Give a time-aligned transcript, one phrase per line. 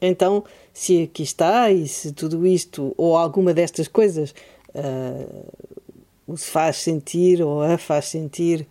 [0.00, 4.34] Então, se aqui está e se tudo isto ou alguma destas coisas
[4.74, 8.66] uh, faz sentir ou a faz sentir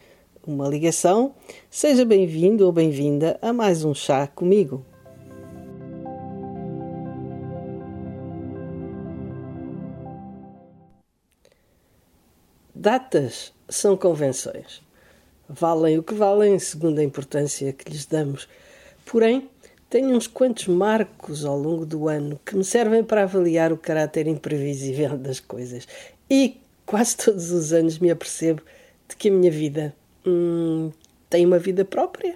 [0.46, 1.34] uma ligação,
[1.70, 4.86] seja bem-vindo ou bem-vinda a mais um chá comigo.
[12.76, 14.86] Datas são convenções
[15.48, 18.48] valem o que valem, segundo a importância que lhes damos.
[19.06, 19.50] Porém,
[19.90, 24.28] tenho uns quantos marcos ao longo do ano que me servem para avaliar o caráter
[24.28, 25.88] imprevisível das coisas.
[26.30, 28.62] E quase todos os anos me apercebo
[29.08, 30.92] de que a minha vida hum,
[31.30, 32.36] tem uma vida própria.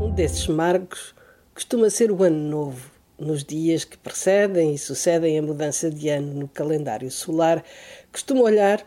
[0.00, 1.14] Um desses marcos
[1.54, 2.93] costuma ser o Ano Novo.
[3.18, 7.64] Nos dias que precedem e sucedem a mudança de ano no calendário solar,
[8.10, 8.84] costumo olhar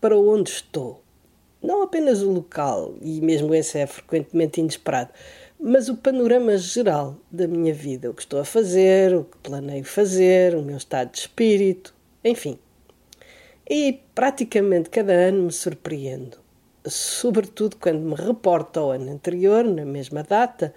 [0.00, 1.02] para onde estou.
[1.60, 5.10] Não apenas o local, e mesmo esse é frequentemente inesperado,
[5.58, 9.84] mas o panorama geral da minha vida, o que estou a fazer, o que planeio
[9.84, 11.92] fazer, o meu estado de espírito,
[12.24, 12.56] enfim.
[13.68, 16.38] E praticamente cada ano me surpreendo,
[16.86, 20.72] sobretudo quando me reporto ao ano anterior, na mesma data,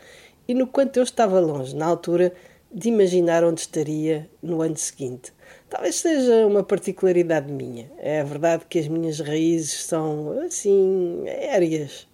[0.48, 2.34] e no quanto eu estava longe, na altura,
[2.74, 5.34] de imaginar onde estaria no ano seguinte.
[5.70, 7.92] Talvez seja uma particularidade minha.
[7.98, 12.08] É verdade que as minhas raízes são, assim, aéreas,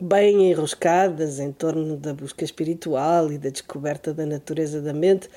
[0.00, 5.28] bem enroscadas em torno da busca espiritual e da descoberta da natureza da mente,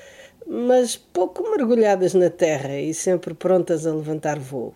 [0.46, 4.74] mas pouco mergulhadas na terra e sempre prontas a levantar voo.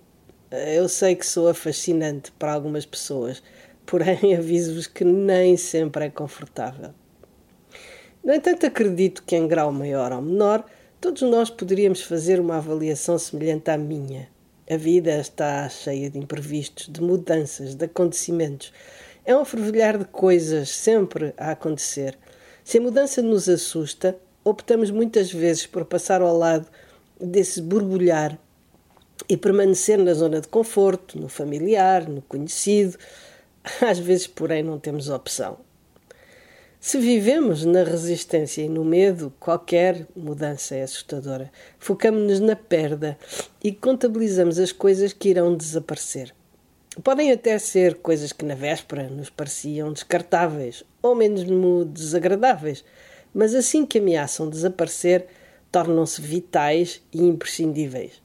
[0.50, 3.42] Eu sei que soa fascinante para algumas pessoas,
[3.84, 6.94] porém aviso-vos que nem sempre é confortável.
[8.24, 10.64] No entanto, acredito que, em grau maior ou menor,
[10.98, 14.30] todos nós poderíamos fazer uma avaliação semelhante à minha.
[14.68, 18.72] A vida está cheia de imprevistos, de mudanças, de acontecimentos.
[19.26, 22.16] É um fervilhar de coisas sempre a acontecer.
[22.64, 26.66] Se a mudança nos assusta, optamos muitas vezes por passar ao lado
[27.20, 28.38] desse borbulhar
[29.28, 32.96] e permanecer na zona de conforto, no familiar, no conhecido.
[33.82, 35.58] Às vezes, porém, não temos opção.
[36.86, 41.50] Se vivemos na resistência e no medo, qualquer mudança é assustadora.
[41.78, 43.16] Focamos-nos na perda
[43.62, 46.34] e contabilizamos as coisas que irão desaparecer.
[47.02, 52.84] Podem até ser coisas que na véspera nos pareciam descartáveis ou mesmo desagradáveis,
[53.32, 55.26] mas assim que ameaçam desaparecer,
[55.72, 58.22] tornam-se vitais e imprescindíveis.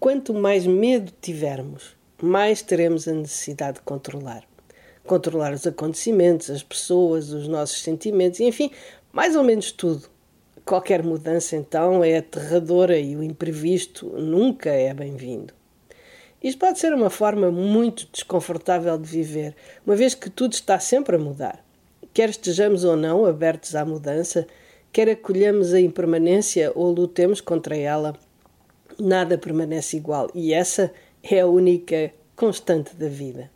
[0.00, 4.42] Quanto mais medo tivermos, mais teremos a necessidade de controlar
[5.06, 8.70] controlar os acontecimentos, as pessoas, os nossos sentimentos, enfim,
[9.12, 10.08] mais ou menos tudo.
[10.64, 15.52] Qualquer mudança, então, é aterradora e o imprevisto nunca é bem-vindo.
[16.42, 19.54] Isto pode ser uma forma muito desconfortável de viver,
[19.86, 21.64] uma vez que tudo está sempre a mudar.
[22.12, 24.46] Quer estejamos ou não abertos à mudança,
[24.92, 28.14] quer acolhamos a impermanência ou lutemos contra ela,
[28.98, 30.92] nada permanece igual e essa
[31.22, 33.51] é a única constante da vida.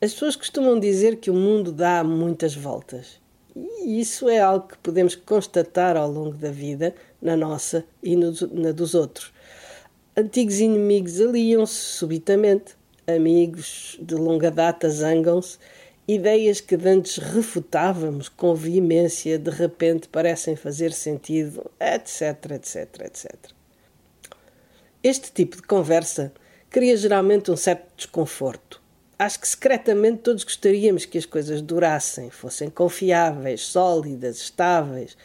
[0.00, 3.20] As pessoas costumam dizer que o mundo dá muitas voltas.
[3.56, 8.32] E isso é algo que podemos constatar ao longo da vida, na nossa e no,
[8.52, 9.32] na dos outros.
[10.16, 15.58] Antigos inimigos aliam-se subitamente, amigos de longa data zangam-se,
[16.06, 23.34] ideias que antes refutávamos com veemência de repente parecem fazer sentido, etc, etc, etc.
[25.02, 26.32] Este tipo de conversa
[26.68, 28.83] cria geralmente um certo desconforto
[29.18, 35.16] acho que secretamente todos gostaríamos que as coisas durassem, fossem confiáveis, sólidas, estáveis.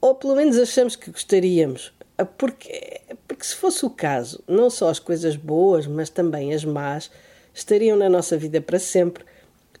[0.00, 1.92] Ou pelo menos achamos que gostaríamos.
[2.38, 7.10] Porque, porque se fosse o caso, não só as coisas boas, mas também as más,
[7.52, 9.24] estariam na nossa vida para sempre.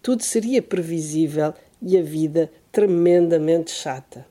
[0.02, 4.26] Tudo seria previsível e a vida tremendamente chata.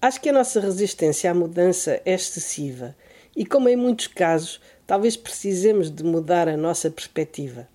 [0.00, 2.94] Acho que a nossa resistência à mudança é excessiva
[3.36, 4.60] e, como em muitos casos,
[4.92, 7.66] talvez precisemos de mudar a nossa perspectiva.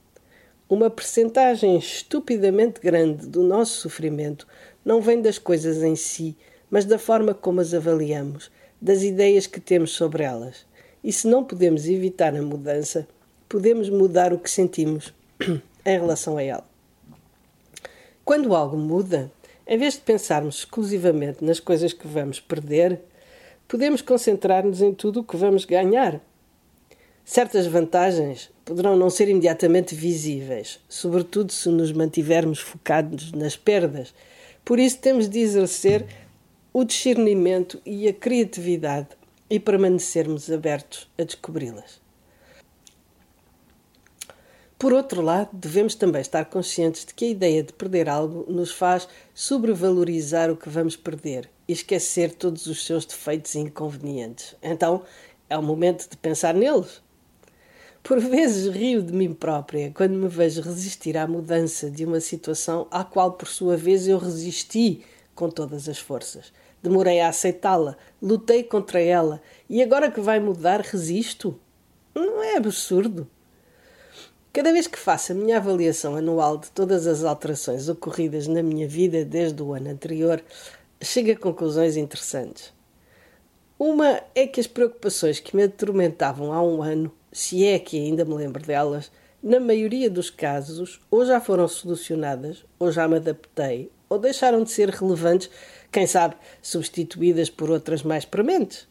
[0.70, 4.48] Uma percentagem estupidamente grande do nosso sofrimento
[4.86, 6.38] não vem das coisas em si,
[6.70, 10.64] mas da forma como as avaliamos, das ideias que temos sobre elas.
[11.04, 13.08] E se não podemos evitar a mudança,
[13.50, 15.12] podemos mudar o que sentimos
[15.42, 16.70] em relação a ela.
[18.24, 19.32] Quando algo muda,
[19.66, 23.02] em vez de pensarmos exclusivamente nas coisas que vamos perder,
[23.68, 26.22] podemos concentrar-nos em tudo o que vamos ganhar.
[27.30, 34.14] Certas vantagens poderão não ser imediatamente visíveis, sobretudo se nos mantivermos focados nas perdas.
[34.64, 36.06] Por isso, temos de exercer
[36.72, 39.10] o discernimento e a criatividade
[39.50, 42.00] e permanecermos abertos a descobri-las.
[44.80, 48.72] Por outro lado, devemos também estar conscientes de que a ideia de perder algo nos
[48.72, 54.56] faz sobrevalorizar o que vamos perder e esquecer todos os seus defeitos e inconvenientes.
[54.64, 55.04] Então,
[55.50, 57.06] é o momento de pensar neles.
[58.08, 62.88] Por vezes rio de mim própria quando me vejo resistir à mudança de uma situação
[62.90, 65.04] à qual, por sua vez, eu resisti
[65.36, 66.54] com todas as forças.
[66.82, 71.60] Demorei a aceitá-la, lutei contra ela e agora que vai mudar, resisto?
[72.16, 73.28] Não é absurdo?
[74.54, 78.88] Cada vez que faço a minha avaliação anual de todas as alterações ocorridas na minha
[78.88, 80.42] vida desde o ano anterior,
[81.02, 82.77] chego a conclusões interessantes.
[83.80, 88.26] Uma é que as preocupações que me atormentavam há um ano, se é que ainda
[88.26, 93.92] me lembro delas, na maioria dos casos, ou já foram solucionadas, ou já me adaptei,
[94.10, 95.48] ou deixaram de ser relevantes,
[95.92, 98.88] quem sabe substituídas por outras mais prementes.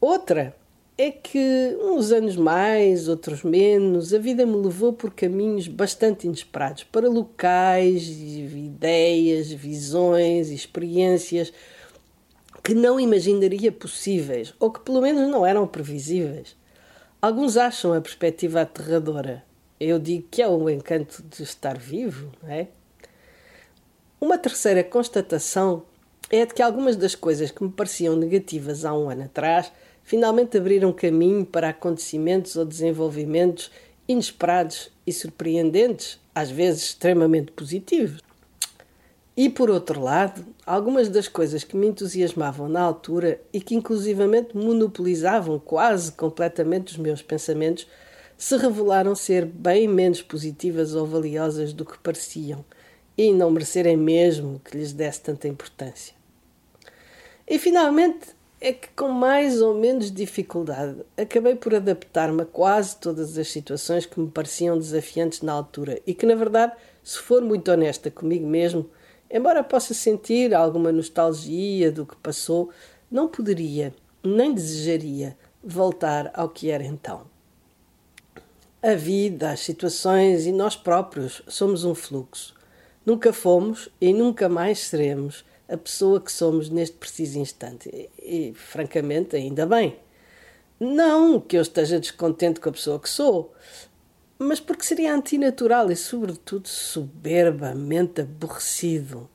[0.00, 0.56] Outra
[0.96, 6.84] é que uns anos mais, outros menos, a vida me levou por caminhos bastante inesperados
[6.84, 11.52] para locais, ideias, visões, experiências
[12.66, 16.56] que não imaginaria possíveis ou que pelo menos não eram previsíveis.
[17.22, 19.44] Alguns acham a perspectiva aterradora.
[19.78, 22.66] Eu digo que é o encanto de estar vivo, não é?
[24.20, 25.84] Uma terceira constatação
[26.28, 29.70] é de que algumas das coisas que me pareciam negativas há um ano atrás
[30.02, 33.70] finalmente abriram caminho para acontecimentos ou desenvolvimentos
[34.08, 38.25] inesperados e surpreendentes, às vezes extremamente positivos.
[39.36, 44.56] E por outro lado, algumas das coisas que me entusiasmavam na altura e que inclusivamente
[44.56, 47.86] monopolizavam quase completamente os meus pensamentos,
[48.38, 52.64] se revelaram ser bem menos positivas ou valiosas do que pareciam
[53.16, 56.14] e não merecerem mesmo que lhes desse tanta importância.
[57.46, 58.28] E finalmente,
[58.58, 64.06] é que com mais ou menos dificuldade acabei por adaptar-me a quase todas as situações
[64.06, 66.72] que me pareciam desafiantes na altura e que, na verdade,
[67.02, 68.90] se for muito honesta comigo mesmo,
[69.30, 72.70] embora possa sentir alguma nostalgia do que passou,
[73.10, 77.26] não poderia, nem desejaria, voltar ao que era então.
[78.82, 82.54] A vida, as situações e nós próprios somos um fluxo.
[83.04, 87.88] Nunca fomos e nunca mais seremos a pessoa que somos neste preciso instante.
[87.92, 89.96] E, e, francamente, ainda bem.
[90.78, 93.54] Não que eu esteja descontente com a pessoa que sou,
[94.38, 99.28] mas porque seria antinatural e, sobretudo, soberbamente aborrecido.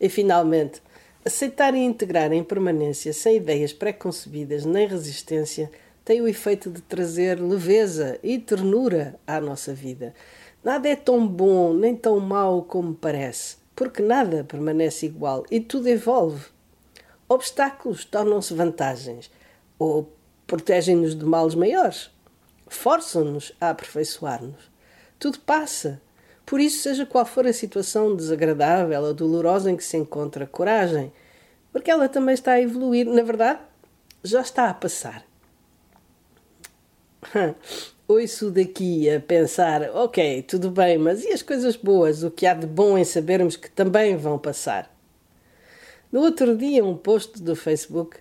[0.00, 0.82] E, finalmente,
[1.24, 5.70] aceitar e integrar em permanência, sem ideias preconcebidas nem resistência,
[6.04, 10.14] tem o efeito de trazer leveza e ternura à nossa vida.
[10.64, 15.88] Nada é tão bom nem tão mau como parece porque nada permanece igual e tudo
[15.88, 16.44] evolve.
[17.26, 19.30] Obstáculos tornam-se vantagens
[19.78, 20.12] ou
[20.46, 22.10] protegem-nos de males maiores,
[22.70, 24.70] forçam-nos a aperfeiçoar-nos.
[25.18, 26.00] Tudo passa.
[26.46, 31.12] Por isso, seja qual for a situação desagradável ou dolorosa em que se encontra, coragem,
[31.72, 33.06] porque ela também está a evoluir.
[33.06, 33.60] Na verdade,
[34.24, 35.24] já está a passar.
[38.08, 42.22] ouço daqui a pensar: ok, tudo bem, mas e as coisas boas?
[42.22, 44.90] O que há de bom em sabermos que também vão passar?
[46.10, 48.16] No outro dia, um post do Facebook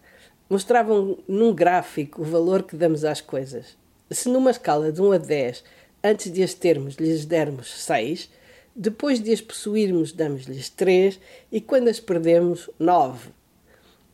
[0.50, 0.94] mostrava
[1.28, 3.79] num gráfico o valor que damos às coisas.
[4.12, 5.64] Se numa escala de 1 a 10,
[6.04, 8.30] antes de as termos, lhes dermos 6,
[8.76, 11.20] depois de as possuirmos, damos-lhes 3
[11.52, 13.30] e quando as perdemos, 9.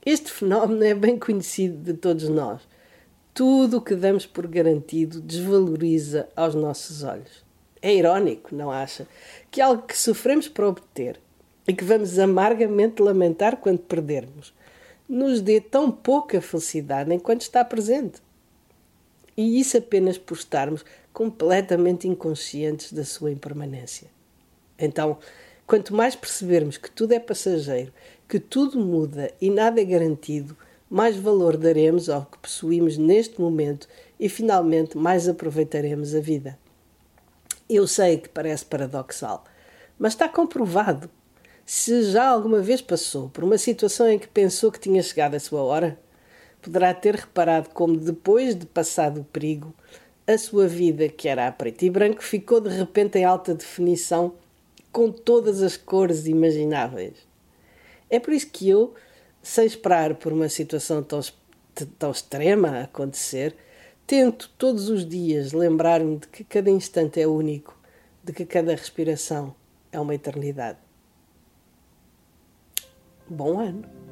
[0.06, 2.62] Este fenómeno é bem conhecido de todos nós
[3.36, 7.44] tudo o que damos por garantido desvaloriza aos nossos olhos.
[7.82, 9.06] É irónico, não acha?
[9.52, 11.20] Que algo que sofremos para obter
[11.68, 14.54] e que vamos amargamente lamentar quando perdermos,
[15.08, 18.22] nos dê tão pouca felicidade enquanto está presente.
[19.38, 24.08] E isso apenas por estarmos completamente inconscientes da sua impermanência.
[24.78, 25.18] Então,
[25.66, 27.94] quanto mais percebermos que tudo é passageiro,
[28.28, 30.56] que tudo muda e nada é garantido,
[30.90, 33.88] mais valor daremos ao que possuímos neste momento
[34.20, 36.58] e finalmente mais aproveitaremos a vida.
[37.68, 39.44] Eu sei que parece paradoxal,
[39.98, 41.10] mas está comprovado.
[41.66, 45.40] Se já alguma vez passou por uma situação em que pensou que tinha chegado a
[45.40, 46.00] sua hora,
[46.66, 49.72] poderá ter reparado como, depois de passado o perigo,
[50.26, 54.34] a sua vida, que era a preto e branco, ficou de repente em alta definição,
[54.92, 57.14] com todas as cores imagináveis.
[58.10, 58.96] É por isso que eu,
[59.44, 61.22] sem esperar por uma situação tão,
[62.00, 63.56] tão extrema a acontecer,
[64.08, 67.78] tento todos os dias lembrar-me de que cada instante é único,
[68.24, 69.54] de que cada respiração
[69.92, 70.80] é uma eternidade.
[73.30, 74.05] Bom ano!